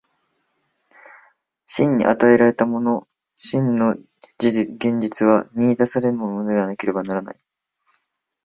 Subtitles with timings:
[1.67, 3.91] 真に与えられたもの、真の
[4.39, 7.39] 現実は見出されるものでなければならない。